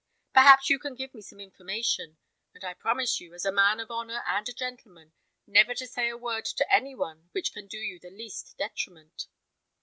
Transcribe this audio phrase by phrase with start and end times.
[0.33, 2.17] Perhaps you can give me some information;
[2.55, 5.13] and I promise you, as a man of honour and a gentleman,
[5.45, 9.27] never to say a word to any one which can do you the least detriment.